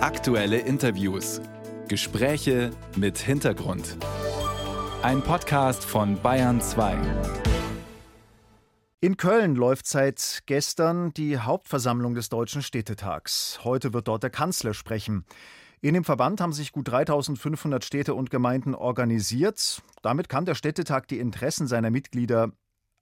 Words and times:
Aktuelle 0.00 0.58
Interviews. 0.58 1.40
Gespräche 1.88 2.70
mit 2.94 3.18
Hintergrund. 3.18 3.96
Ein 5.02 5.22
Podcast 5.22 5.84
von 5.84 6.22
Bayern 6.22 6.60
2. 6.60 6.96
In 9.00 9.16
Köln 9.16 9.56
läuft 9.56 9.88
seit 9.88 10.44
gestern 10.46 11.12
die 11.14 11.38
Hauptversammlung 11.38 12.14
des 12.14 12.28
Deutschen 12.28 12.62
Städtetags. 12.62 13.58
Heute 13.64 13.92
wird 13.92 14.06
dort 14.06 14.22
der 14.22 14.30
Kanzler 14.30 14.72
sprechen. 14.72 15.24
In 15.80 15.94
dem 15.94 16.04
Verband 16.04 16.40
haben 16.40 16.52
sich 16.52 16.70
gut 16.70 16.86
3500 16.86 17.84
Städte 17.84 18.14
und 18.14 18.30
Gemeinden 18.30 18.76
organisiert. 18.76 19.82
Damit 20.02 20.28
kann 20.28 20.44
der 20.44 20.54
Städtetag 20.54 21.08
die 21.08 21.18
Interessen 21.18 21.66
seiner 21.66 21.90
Mitglieder 21.90 22.52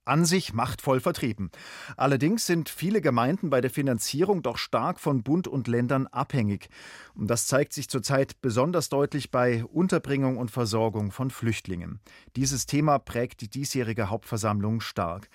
an 0.07 0.25
sich 0.25 0.53
machtvoll 0.53 0.99
vertreten. 0.99 1.51
Allerdings 1.95 2.45
sind 2.45 2.69
viele 2.69 3.01
Gemeinden 3.01 3.49
bei 3.49 3.61
der 3.61 3.69
Finanzierung 3.69 4.41
doch 4.41 4.57
stark 4.57 4.99
von 4.99 5.23
Bund 5.23 5.47
und 5.47 5.67
Ländern 5.67 6.07
abhängig. 6.07 6.69
Und 7.15 7.27
das 7.27 7.47
zeigt 7.47 7.73
sich 7.73 7.89
zurzeit 7.89 8.41
besonders 8.41 8.89
deutlich 8.89 9.31
bei 9.31 9.63
Unterbringung 9.65 10.37
und 10.37 10.51
Versorgung 10.51 11.11
von 11.11 11.29
Flüchtlingen. 11.29 11.99
Dieses 12.35 12.65
Thema 12.65 12.99
prägt 12.99 13.41
die 13.41 13.49
diesjährige 13.49 14.09
Hauptversammlung 14.09 14.81
stark. 14.81 15.29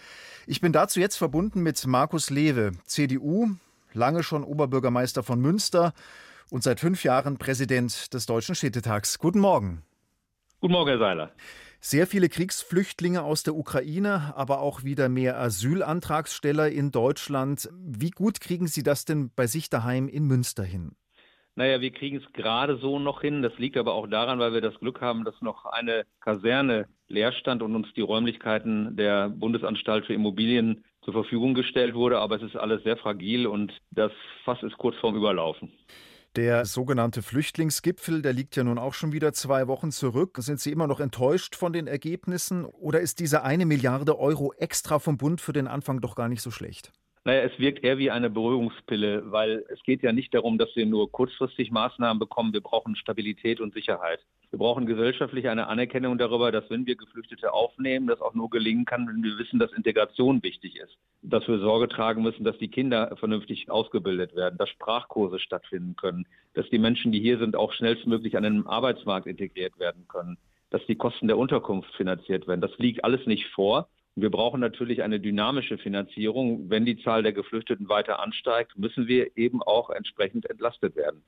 Ich 0.47 0.61
bin 0.61 0.73
dazu 0.73 1.01
jetzt 1.01 1.17
verbunden 1.17 1.63
mit 1.63 1.87
Markus 1.87 2.31
Lewe, 2.31 2.73
CDU, 2.85 3.51
lange 3.93 4.23
schon 4.23 4.45
Oberbürgermeister 4.45 5.23
von 5.23 5.41
Münster 5.41 5.93
und 6.51 6.63
seit 6.63 6.81
fünf 6.81 7.05
Jahren 7.05 7.39
Präsident 7.39 8.13
des 8.13 8.27
Deutschen 8.27 8.55
Städtetags. 8.55 9.19
Guten 9.19 9.41
Morgen. 9.41 9.83
Guten 10.61 10.75
Morgen, 10.75 10.91
Herr 10.91 10.99
Seiler. 10.99 11.33
Sehr 11.85 12.07
viele 12.07 12.29
Kriegsflüchtlinge 12.29 13.25
aus 13.25 13.43
der 13.43 13.57
Ukraine, 13.57 14.35
aber 14.37 14.61
auch 14.61 14.85
wieder 14.85 15.09
mehr 15.09 15.37
Asylantragsteller 15.41 16.71
in 16.71 16.93
Deutschland. 16.93 17.69
Wie 17.77 18.11
gut 18.11 18.41
kriegen 18.41 18.69
Sie 18.69 18.85
das 18.85 19.05
denn 19.05 19.33
bei 19.35 19.49
sich 19.49 19.69
daheim 19.69 20.07
in 20.07 20.29
Münster 20.29 20.63
hin? 20.63 20.93
Naja, 21.57 21.81
wir 21.81 21.91
kriegen 21.91 22.19
es 22.19 22.33
gerade 22.35 22.77
so 22.77 23.01
noch 23.01 23.21
hin. 23.21 23.43
Das 23.43 23.59
liegt 23.59 23.77
aber 23.77 23.95
auch 23.95 24.07
daran, 24.07 24.39
weil 24.39 24.53
wir 24.53 24.61
das 24.61 24.79
Glück 24.79 25.01
haben, 25.01 25.25
dass 25.25 25.35
noch 25.43 25.65
eine 25.65 26.05
Kaserne 26.21 26.87
leer 27.09 27.33
stand 27.33 27.65
und 27.65 27.75
uns 27.75 27.93
die 27.95 28.01
Räumlichkeiten 28.01 28.97
der 28.97 29.31
Bundesanstalt 29.31 30.07
für 30.07 30.15
Immobilien 30.15 30.85
zur 31.05 31.15
Verfügung 31.15 31.53
gestellt 31.55 31.95
wurde. 31.95 32.21
Aber 32.21 32.37
es 32.37 32.43
ist 32.43 32.55
alles 32.55 32.85
sehr 32.85 32.97
fragil 32.97 33.49
und 33.49 33.73
das 33.91 34.13
Fass 34.45 34.63
ist 34.63 34.79
kurz 34.79 34.95
vorm 34.99 35.17
Überlaufen. 35.17 35.73
Der 36.35 36.65
sogenannte 36.65 37.21
Flüchtlingsgipfel, 37.21 38.23
der 38.23 38.33
liegt 38.33 38.57
ja 38.57 38.65
nun 38.65 38.79
auch 38.79 38.95
schon 38.95 39.13
wieder 39.13 39.35
zwei 39.35 39.69
Wochen 39.69 39.91
zurück. 39.93 40.39
Sind 40.41 40.61
Sie 40.61 40.73
immer 40.73 40.87
noch 40.87 40.99
enttäuscht 40.99 41.57
von 41.57 41.75
den 41.75 41.87
Ergebnissen 41.87 42.65
oder 42.65 43.01
ist 43.01 43.19
diese 43.19 43.43
eine 43.43 43.67
Milliarde 43.67 44.19
Euro 44.19 44.55
extra 44.55 44.99
vom 44.99 45.19
Bund 45.19 45.43
für 45.43 45.53
den 45.53 45.69
Anfang 45.69 46.01
doch 46.01 46.15
gar 46.15 46.31
nicht 46.31 46.41
so 46.41 46.51
schlecht? 46.51 46.91
Naja, 47.25 47.43
es 47.43 47.57
wirkt 47.61 47.85
eher 47.85 47.99
wie 47.99 48.11
eine 48.11 48.31
Beruhigungspille, 48.31 49.31
weil 49.31 49.65
es 49.69 49.81
geht 49.85 50.03
ja 50.03 50.13
nicht 50.13 50.35
darum, 50.35 50.59
dass 50.59 50.75
wir 50.75 50.87
nur 50.87 51.11
kurzfristig 51.13 51.71
Maßnahmen 51.71 52.19
bekommen. 52.19 52.53
Wir 52.53 52.61
brauchen 52.61 52.97
Stabilität 52.97 53.61
und 53.61 53.73
Sicherheit. 53.75 54.19
Wir 54.51 54.59
brauchen 54.59 54.87
gesellschaftlich 54.87 55.49
eine 55.49 55.69
Anerkennung 55.69 56.19
darüber, 56.19 56.51
dass 56.51 56.69
wenn 56.69 56.85
wir 56.85 56.97
Geflüchtete 56.97 57.53
aufnehmen, 57.53 58.09
das 58.09 58.21
auch 58.21 58.35
nur 58.35 58.51
gelingen 58.51 58.85
kann, 58.85 59.07
wenn 59.07 59.23
wir 59.23 59.39
wissen, 59.39 59.61
dass 59.61 59.73
Integration 59.73 60.43
wichtig 60.43 60.77
ist. 60.77 60.99
Dass 61.23 61.47
wir 61.47 61.61
Sorge 61.61 61.87
tragen 61.87 62.25
müssen, 62.25 62.43
dass 62.43 62.59
die 62.59 62.69
Kinder 62.69 63.17
vernünftig 63.17 63.71
ausgebildet 63.71 64.35
werden, 64.35 64.59
dass 64.59 64.69
Sprachkurse 64.71 65.39
stattfinden 65.39 65.95
können, 65.95 66.27
dass 66.55 66.69
die 66.71 66.81
Menschen, 66.81 67.13
die 67.13 67.21
hier 67.21 67.39
sind, 67.39 67.55
auch 67.55 67.73
schnellstmöglich 67.73 68.37
an 68.37 68.43
den 68.43 68.67
Arbeitsmarkt 68.67 69.29
integriert 69.29 69.79
werden 69.79 70.09
können, 70.09 70.39
dass 70.71 70.85
die 70.87 70.97
Kosten 70.97 71.29
der 71.29 71.39
Unterkunft 71.39 71.95
finanziert 71.95 72.49
werden. 72.49 72.61
Das 72.61 72.77
liegt 72.79 73.05
alles 73.05 73.25
nicht 73.27 73.47
vor. 73.55 73.89
Wir 74.15 74.31
brauchen 74.31 74.61
natürlich 74.61 75.03
eine 75.03 75.21
dynamische 75.21 75.79
Finanzierung. 75.79 76.69
Wenn 76.69 76.85
die 76.85 77.03
Zahl 77.03 77.23
der 77.23 77.33
Geflüchteten 77.33 77.89
weiter 77.89 78.21
ansteigt, 78.21 78.77
müssen 78.77 79.07
wir 79.07 79.39
eben 79.39 79.63
auch 79.63 79.89
entsprechend 79.89 80.49
entlastet 80.51 80.97
werden. 80.97 81.23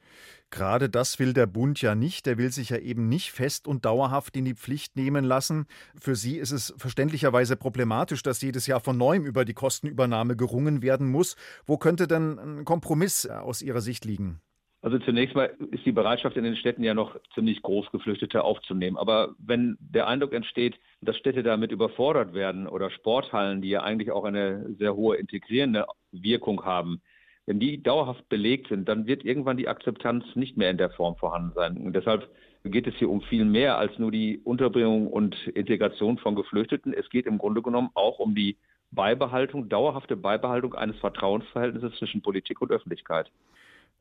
Gerade 0.51 0.91
das 0.91 1.19
will 1.19 1.33
der 1.33 1.47
Bund 1.47 1.81
ja 1.81 1.95
nicht. 1.95 2.27
Der 2.27 2.37
will 2.37 2.53
sich 2.53 2.69
ja 2.69 2.77
eben 2.77 3.09
nicht 3.09 3.33
fest 3.33 3.67
und 3.67 3.87
dauerhaft 3.87 4.37
in 4.37 4.45
die 4.45 4.55
Pflicht 4.55 4.97
nehmen 4.97 5.25
lassen. 5.25 5.67
Für 5.99 6.15
Sie 6.15 6.37
ist 6.37 6.51
es 6.51 6.75
verständlicherweise 6.77 7.57
problematisch, 7.57 8.23
dass 8.23 8.43
jedes 8.43 8.67
Jahr 8.67 8.81
von 8.81 8.99
neuem 8.99 9.25
über 9.25 9.47
die 9.47 9.55
Kostenübernahme 9.55 10.37
gerungen 10.37 10.83
werden 10.83 11.11
muss. 11.11 11.37
Wo 11.65 11.79
könnte 11.79 12.07
denn 12.07 12.39
ein 12.39 12.65
Kompromiss 12.67 13.25
aus 13.27 13.63
Ihrer 13.63 13.81
Sicht 13.81 14.05
liegen? 14.05 14.43
Also 14.85 14.99
zunächst 14.99 15.35
mal 15.35 15.51
ist 15.71 15.87
die 15.87 15.93
Bereitschaft 15.93 16.37
in 16.37 16.45
den 16.45 16.57
Städten 16.57 16.85
ja 16.85 16.93
noch 16.93 17.19
ziemlich 17.35 17.63
groß, 17.63 17.91
Geflüchtete 17.91 18.45
aufzunehmen. 18.45 18.99
Aber 18.99 19.35
wenn 19.39 19.79
der 19.81 20.09
Eindruck 20.09 20.35
entsteht, 20.35 20.79
dass 21.01 21.17
Städte 21.17 21.43
damit 21.43 21.73
überfordert 21.73 22.35
werden 22.35 22.69
oder 22.69 22.91
Sporthallen, 22.91 23.63
die 23.63 23.71
ja 23.71 23.83
eigentlich 23.83 24.11
auch 24.11 24.25
eine 24.25 24.75
sehr 24.79 24.95
hohe 24.95 25.17
integrierende 25.17 25.87
Wirkung 26.13 26.67
haben, 26.67 27.01
wenn 27.47 27.61
die 27.61 27.83
dauerhaft 27.83 28.29
belegt 28.29 28.69
sind, 28.69 28.87
dann 28.87 29.07
wird 29.07 29.25
irgendwann 29.25 29.57
die 29.57 29.69
Akzeptanz 29.69 30.23
nicht 30.35 30.59
mehr 30.59 30.69
in 30.69 30.77
der 30.77 30.91
Form 30.91 31.17
vorhanden 31.17 31.53
sein. 31.55 31.79
Und 31.79 31.97
deshalb 31.97 32.29
geht 32.63 32.87
es 32.87 32.95
hier 32.97 33.09
um 33.09 33.23
viel 33.23 33.47
mehr 33.47 33.79
als 33.79 33.99
nur 33.99 34.11
die 34.11 34.39
Unterbringung 34.45 35.07
und 35.07 35.47
Integration 35.49 36.19
von 36.19 36.35
Geflüchteten. 36.35 36.93
Es 36.93 37.09
geht 37.09 37.25
im 37.25 37.39
Grunde 37.39 37.63
genommen 37.63 37.89
auch 37.95 38.19
um 38.19 38.35
die 38.35 38.59
Beibehaltung, 38.91 39.71
dauerhafte 39.71 40.15
Beibehaltung 40.15 40.75
eines 40.75 40.99
Vertrauensverhältnisses 40.99 41.99
zwischen 41.99 42.21
Politik 42.21 42.61
und 42.61 42.71
Öffentlichkeit. 42.71 43.31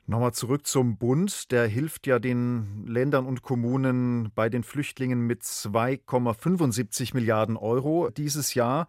Nochmal 0.06 0.34
zurück 0.34 0.68
zum 0.68 0.98
Bund. 0.98 1.52
Der 1.52 1.66
hilft 1.66 2.08
ja 2.08 2.20
den 2.20 2.86
Ländern 2.86 3.26
und 3.26 3.42
Kommunen 3.42 4.32
bei 4.36 4.50
den 4.50 4.64
Flüchtlingen 4.64 5.22
mit 5.22 5.44
2,75 5.44 7.14
Milliarden 7.14 7.56
Euro 7.56 8.10
dieses 8.10 8.54
Jahr. 8.54 8.88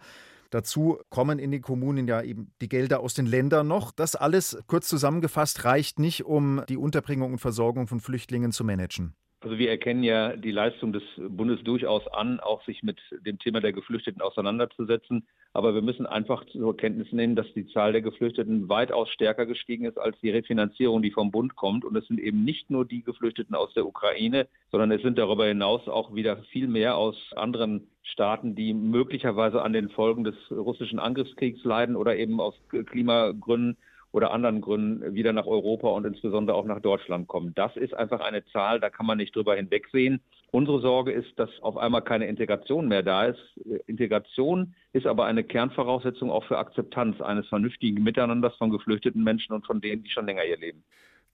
Dazu 0.51 0.99
kommen 1.11 1.39
in 1.39 1.53
den 1.53 1.63
Kommunen 1.63 2.09
ja 2.09 2.21
eben 2.23 2.53
die 2.61 2.69
Gelder 2.69 3.01
aus 3.01 3.15
den 3.15 3.27
Ländern 3.27 3.69
noch. 3.69 3.93
Das 3.93 4.17
alles, 4.17 4.59
kurz 4.67 4.89
zusammengefasst, 4.89 5.65
reicht 5.65 5.99
nicht, 5.99 6.25
um 6.25 6.63
die 6.69 6.77
Unterbringung 6.77 7.33
und 7.33 7.39
Versorgung 7.39 7.87
von 7.87 8.01
Flüchtlingen 8.01 8.51
zu 8.51 8.65
managen. 8.65 9.15
Also 9.45 9.59
wir 9.59 9.69
erkennen 9.69 10.03
ja 10.03 10.35
die 10.37 10.53
Leistung 10.53 10.95
des 10.95 11.03
Bundes 11.19 11.63
durchaus 11.65 12.09
an, 12.09 12.41
auch 12.41 12.65
sich 12.65 12.83
mit 12.83 12.99
dem 13.27 13.39
Thema 13.39 13.61
der 13.61 13.75
Geflüchteten 13.75 14.23
auseinanderzusetzen. 14.23 15.27
Aber 15.53 15.75
wir 15.75 15.83
müssen 15.83 16.07
einfach 16.07 16.47
zur 16.47 16.75
Kenntnis 16.75 17.13
nehmen, 17.13 17.37
dass 17.37 17.53
die 17.53 17.67
Zahl 17.67 17.93
der 17.93 18.01
Geflüchteten 18.01 18.71
weitaus 18.71 19.11
stärker 19.11 19.45
gestiegen 19.45 19.85
ist 19.85 19.99
als 19.99 20.19
die 20.21 20.31
Refinanzierung, 20.31 21.03
die 21.03 21.11
vom 21.11 21.31
Bund 21.31 21.57
kommt. 21.57 21.85
Und 21.85 21.95
es 21.95 22.07
sind 22.07 22.21
eben 22.21 22.43
nicht 22.43 22.71
nur 22.71 22.87
die 22.87 23.03
Geflüchteten 23.03 23.55
aus 23.55 23.75
der 23.75 23.85
Ukraine, 23.85 24.49
sondern 24.73 24.91
es 24.93 25.03
sind 25.03 25.19
darüber 25.19 25.45
hinaus 25.45 25.89
auch 25.89 26.15
wieder 26.15 26.39
viel 26.45 26.67
mehr 26.67 26.97
aus 26.97 27.15
anderen 27.37 27.89
Staaten, 28.03 28.55
die 28.55 28.73
möglicherweise 28.73 29.61
an 29.61 29.75
den 29.75 29.91
Folgen 29.91 30.25
des 30.25 30.37
russischen 30.51 30.99
Angriffskriegs 30.99 31.63
leiden 31.65 31.97
oder 31.97 32.17
eben 32.17 32.41
aus 32.41 32.55
Klimagründen 32.87 33.77
oder 34.15 34.31
anderen 34.31 34.61
Gründen 34.61 35.13
wieder 35.17 35.33
nach 35.33 35.47
Europa 35.47 35.89
und 35.89 36.07
insbesondere 36.07 36.57
auch 36.57 36.67
nach 36.67 36.79
Deutschland 36.79 37.27
kommen. 37.27 37.53
Das 37.57 37.77
ist 37.77 37.95
einfach 37.95 38.21
eine 38.21 38.45
Zahl, 38.47 38.79
da 38.79 38.89
kann 38.89 39.07
man 39.07 39.19
nicht 39.19 39.35
drüber 39.35 39.57
hinwegsehen. 39.57 40.21
Unsere 40.53 40.81
Sorge 40.81 41.11
ist, 41.11 41.37
dass 41.37 41.51
auf 41.63 41.77
einmal 41.77 42.03
keine 42.03 42.29
Integration 42.29 42.87
mehr 42.87 43.03
da 43.03 43.25
ist. 43.25 43.41
Integration 43.89 44.77
ist 44.93 45.09
aber 45.09 45.25
eine 45.25 45.43
Kernvoraussetzung 45.43 46.31
auch 46.31 46.45
für 46.45 46.59
Akzeptanz 46.59 47.21
eines 47.21 47.49
vernünftigen 47.49 48.05
Miteinanders 48.05 48.55
von 48.55 48.71
geflüchteten 48.71 49.25
Menschen 49.25 49.53
und 49.53 49.67
von 49.67 49.81
denen, 49.81 50.05
die 50.05 50.11
schon 50.11 50.27
länger 50.27 50.43
hier 50.43 50.59
leben. 50.59 50.85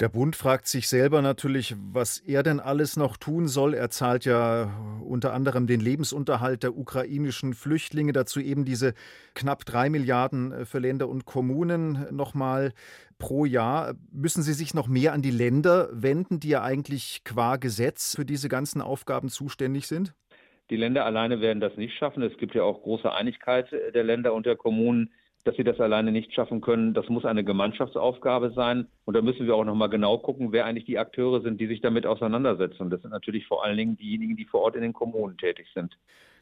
Der 0.00 0.08
Bund 0.08 0.34
fragt 0.34 0.66
sich 0.66 0.88
selber 0.88 1.20
natürlich, 1.20 1.76
was 1.92 2.20
er 2.20 2.42
denn 2.42 2.58
alles 2.58 2.96
noch 2.96 3.18
tun 3.18 3.48
soll. 3.48 3.74
Er 3.74 3.90
zahlt 3.90 4.24
ja 4.24 4.70
unter 5.04 5.34
anderem 5.34 5.66
den 5.66 5.80
Lebensunterhalt 5.80 6.62
der 6.62 6.74
ukrainischen 6.74 7.52
Flüchtlinge, 7.52 8.14
dazu 8.14 8.40
eben 8.40 8.64
diese 8.64 8.94
knapp 9.34 9.66
drei 9.66 9.90
Milliarden 9.90 10.52
äh, 10.52 10.64
für 10.64 10.78
Länder 10.78 11.06
und 11.06 11.26
Kommunen 11.26 12.06
nochmal 12.16 12.72
pro 13.18 13.44
Jahr. 13.44 13.92
Müssen 14.10 14.42
Sie 14.42 14.54
sich 14.54 14.72
noch 14.72 14.88
mehr 14.88 15.12
an 15.12 15.20
die 15.20 15.30
Länder 15.30 15.90
wenden, 15.92 16.40
die 16.40 16.48
ja 16.48 16.62
eigentlich 16.62 17.20
qua 17.24 17.56
Gesetz 17.56 18.16
für 18.16 18.24
diese 18.24 18.48
ganzen 18.48 18.80
Aufgaben 18.80 19.28
zuständig 19.28 19.86
sind? 19.86 20.14
Die 20.70 20.76
Länder 20.76 21.04
alleine 21.04 21.42
werden 21.42 21.60
das 21.60 21.76
nicht 21.76 21.98
schaffen. 21.98 22.22
Es 22.22 22.38
gibt 22.38 22.54
ja 22.54 22.62
auch 22.62 22.80
große 22.82 23.12
Einigkeit 23.12 23.70
der 23.72 24.04
Länder 24.04 24.32
und 24.32 24.46
der 24.46 24.56
Kommunen 24.56 25.10
dass 25.44 25.56
sie 25.56 25.64
das 25.64 25.80
alleine 25.80 26.12
nicht 26.12 26.32
schaffen 26.34 26.60
können. 26.60 26.94
Das 26.94 27.08
muss 27.08 27.24
eine 27.24 27.44
Gemeinschaftsaufgabe 27.44 28.52
sein. 28.52 28.86
Und 29.04 29.14
da 29.14 29.22
müssen 29.22 29.46
wir 29.46 29.54
auch 29.54 29.64
nochmal 29.64 29.88
genau 29.88 30.18
gucken, 30.18 30.52
wer 30.52 30.66
eigentlich 30.66 30.84
die 30.84 30.98
Akteure 30.98 31.40
sind, 31.40 31.60
die 31.60 31.66
sich 31.66 31.80
damit 31.80 32.06
auseinandersetzen. 32.06 32.82
Und 32.82 32.90
das 32.90 33.02
sind 33.02 33.10
natürlich 33.10 33.46
vor 33.46 33.64
allen 33.64 33.76
Dingen 33.76 33.96
diejenigen, 33.96 34.36
die 34.36 34.44
vor 34.44 34.60
Ort 34.60 34.76
in 34.76 34.82
den 34.82 34.92
Kommunen 34.92 35.36
tätig 35.38 35.66
sind. 35.74 35.96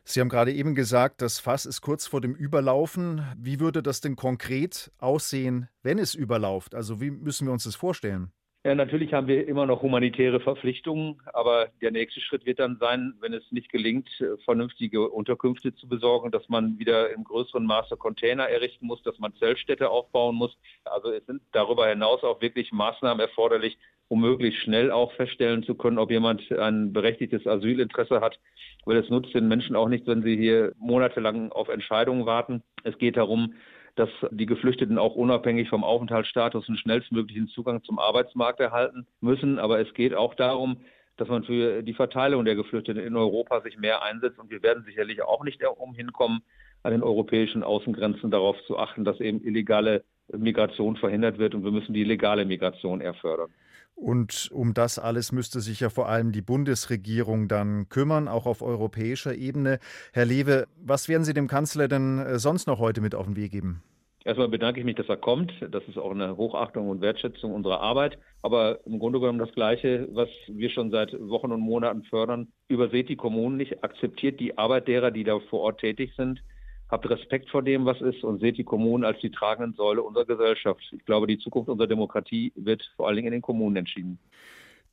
Sie 0.04 0.20
haben 0.20 0.30
gerade 0.30 0.52
eben 0.52 0.74
gesagt, 0.74 1.20
das 1.20 1.38
Fass 1.38 1.66
ist 1.66 1.82
kurz 1.82 2.06
vor 2.06 2.20
dem 2.20 2.34
Überlaufen. 2.34 3.22
Wie 3.36 3.60
würde 3.60 3.82
das 3.82 4.00
denn 4.00 4.16
konkret 4.16 4.90
aussehen, 4.98 5.68
wenn 5.82 5.98
es 5.98 6.14
überlauft? 6.14 6.74
Also 6.74 7.00
wie 7.00 7.10
müssen 7.10 7.46
wir 7.46 7.52
uns 7.52 7.64
das 7.64 7.74
vorstellen? 7.74 8.32
Ja, 8.68 8.74
natürlich 8.74 9.14
haben 9.14 9.28
wir 9.28 9.48
immer 9.48 9.64
noch 9.64 9.80
humanitäre 9.80 10.40
Verpflichtungen, 10.40 11.22
aber 11.32 11.68
der 11.80 11.90
nächste 11.90 12.20
Schritt 12.20 12.44
wird 12.44 12.58
dann 12.58 12.76
sein, 12.78 13.14
wenn 13.18 13.32
es 13.32 13.50
nicht 13.50 13.72
gelingt, 13.72 14.10
vernünftige 14.44 15.08
Unterkünfte 15.08 15.74
zu 15.74 15.88
besorgen, 15.88 16.30
dass 16.30 16.46
man 16.50 16.78
wieder 16.78 17.08
im 17.08 17.24
größeren 17.24 17.64
Maße 17.64 17.96
Container 17.96 18.46
errichten 18.46 18.86
muss, 18.86 19.02
dass 19.04 19.18
man 19.18 19.34
Zeltstädte 19.36 19.88
aufbauen 19.88 20.36
muss. 20.36 20.54
Also 20.84 21.10
es 21.10 21.24
sind 21.24 21.40
darüber 21.52 21.88
hinaus 21.88 22.22
auch 22.22 22.42
wirklich 22.42 22.70
Maßnahmen 22.70 23.20
erforderlich, 23.20 23.78
um 24.08 24.20
möglichst 24.20 24.60
schnell 24.60 24.90
auch 24.90 25.12
feststellen 25.12 25.62
zu 25.62 25.74
können, 25.74 25.96
ob 25.96 26.10
jemand 26.10 26.52
ein 26.52 26.92
berechtigtes 26.92 27.46
Asylinteresse 27.46 28.20
hat, 28.20 28.38
weil 28.84 28.98
es 28.98 29.08
nutzt 29.08 29.34
den 29.34 29.48
Menschen 29.48 29.76
auch 29.76 29.88
nicht, 29.88 30.06
wenn 30.06 30.22
sie 30.22 30.36
hier 30.36 30.74
monatelang 30.78 31.52
auf 31.52 31.70
Entscheidungen 31.70 32.26
warten. 32.26 32.62
Es 32.84 32.98
geht 32.98 33.16
darum, 33.16 33.54
dass 33.98 34.10
die 34.30 34.46
Geflüchteten 34.46 34.98
auch 34.98 35.14
unabhängig 35.14 35.68
vom 35.68 35.82
Aufenthaltsstatus 35.82 36.68
einen 36.68 36.78
schnellstmöglichen 36.78 37.48
Zugang 37.48 37.82
zum 37.82 37.98
Arbeitsmarkt 37.98 38.60
erhalten 38.60 39.06
müssen. 39.20 39.58
Aber 39.58 39.80
es 39.80 39.92
geht 39.94 40.14
auch 40.14 40.34
darum, 40.34 40.78
dass 41.16 41.28
man 41.28 41.42
für 41.42 41.82
die 41.82 41.94
Verteilung 41.94 42.44
der 42.44 42.54
Geflüchteten 42.54 43.02
in 43.02 43.16
Europa 43.16 43.60
sich 43.62 43.76
mehr 43.76 44.02
einsetzt. 44.02 44.38
Und 44.38 44.50
wir 44.50 44.62
werden 44.62 44.84
sicherlich 44.84 45.22
auch 45.22 45.42
nicht 45.42 45.62
umhin 45.64 46.12
kommen, 46.12 46.42
an 46.84 46.92
den 46.92 47.02
europäischen 47.02 47.64
Außengrenzen 47.64 48.30
darauf 48.30 48.56
zu 48.66 48.78
achten, 48.78 49.04
dass 49.04 49.20
eben 49.20 49.44
illegale 49.44 50.04
Migration 50.28 50.96
verhindert 50.96 51.38
wird. 51.38 51.54
Und 51.54 51.64
wir 51.64 51.72
müssen 51.72 51.92
die 51.92 52.04
legale 52.04 52.44
Migration 52.44 53.00
eher 53.00 53.14
fördern. 53.14 53.50
Und 53.98 54.48
um 54.52 54.74
das 54.74 55.00
alles 55.00 55.32
müsste 55.32 55.60
sich 55.60 55.80
ja 55.80 55.90
vor 55.90 56.08
allem 56.08 56.30
die 56.30 56.40
Bundesregierung 56.40 57.48
dann 57.48 57.88
kümmern, 57.88 58.28
auch 58.28 58.46
auf 58.46 58.62
europäischer 58.62 59.34
Ebene. 59.34 59.80
Herr 60.12 60.24
Lewe, 60.24 60.68
was 60.80 61.08
werden 61.08 61.24
Sie 61.24 61.34
dem 61.34 61.48
Kanzler 61.48 61.88
denn 61.88 62.20
äh, 62.20 62.38
sonst 62.38 62.68
noch 62.68 62.78
heute 62.78 63.00
mit 63.00 63.16
auf 63.16 63.26
den 63.26 63.34
Weg 63.34 63.50
geben? 63.50 63.82
Erstmal 64.28 64.50
bedanke 64.50 64.78
ich 64.78 64.84
mich, 64.84 64.96
dass 64.96 65.08
er 65.08 65.16
kommt. 65.16 65.54
Das 65.70 65.82
ist 65.88 65.96
auch 65.96 66.10
eine 66.10 66.36
Hochachtung 66.36 66.90
und 66.90 67.00
Wertschätzung 67.00 67.54
unserer 67.54 67.80
Arbeit. 67.80 68.18
Aber 68.42 68.78
im 68.84 68.98
Grunde 68.98 69.20
genommen 69.20 69.38
das 69.38 69.52
Gleiche, 69.52 70.06
was 70.12 70.28
wir 70.48 70.68
schon 70.68 70.90
seit 70.90 71.18
Wochen 71.18 71.50
und 71.50 71.62
Monaten 71.62 72.04
fördern. 72.04 72.48
Überseht 72.68 73.08
die 73.08 73.16
Kommunen 73.16 73.56
nicht, 73.56 73.82
akzeptiert 73.82 74.38
die 74.38 74.58
Arbeit 74.58 74.86
derer, 74.86 75.10
die 75.12 75.24
da 75.24 75.40
vor 75.48 75.60
Ort 75.60 75.80
tätig 75.80 76.12
sind. 76.14 76.42
Habt 76.90 77.08
Respekt 77.08 77.48
vor 77.48 77.62
dem, 77.62 77.86
was 77.86 78.02
ist 78.02 78.22
und 78.22 78.40
seht 78.40 78.58
die 78.58 78.64
Kommunen 78.64 79.02
als 79.02 79.18
die 79.20 79.30
tragenden 79.30 79.72
Säule 79.72 80.02
unserer 80.02 80.26
Gesellschaft. 80.26 80.82
Ich 80.92 81.06
glaube, 81.06 81.26
die 81.26 81.38
Zukunft 81.38 81.70
unserer 81.70 81.88
Demokratie 81.88 82.52
wird 82.54 82.82
vor 82.96 83.06
allen 83.06 83.16
Dingen 83.16 83.28
in 83.28 83.32
den 83.32 83.42
Kommunen 83.42 83.76
entschieden. 83.76 84.18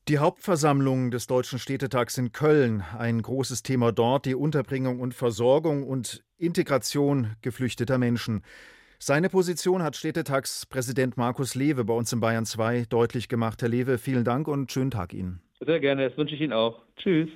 Die 0.07 0.19
Hauptversammlung 0.19 1.11
des 1.11 1.27
Deutschen 1.27 1.59
Städtetags 1.59 2.17
in 2.17 2.31
Köln, 2.31 2.85
ein 2.97 3.21
großes 3.21 3.63
Thema 3.63 3.91
dort, 3.91 4.27
die 4.27 4.35
Unterbringung 4.35 5.01
und 5.01 5.13
Versorgung 5.13 5.83
und 5.83 6.23
Integration 6.37 7.35
geflüchteter 7.41 7.97
Menschen. 7.97 8.41
Seine 8.99 9.29
Position 9.29 9.83
hat 9.83 9.95
Städtetagspräsident 9.95 11.17
Markus 11.17 11.55
Lewe 11.55 11.83
bei 11.83 11.93
uns 11.93 12.11
in 12.13 12.19
Bayern 12.19 12.45
2 12.45 12.85
deutlich 12.89 13.27
gemacht. 13.27 13.61
Herr 13.61 13.69
Lewe, 13.69 13.97
vielen 13.97 14.23
Dank 14.23 14.47
und 14.47 14.71
schönen 14.71 14.91
Tag 14.91 15.13
Ihnen. 15.13 15.41
Sehr 15.59 15.79
gerne, 15.79 16.07
das 16.07 16.17
wünsche 16.17 16.35
ich 16.35 16.41
Ihnen 16.41 16.53
auch. 16.53 16.81
Tschüss. 16.97 17.29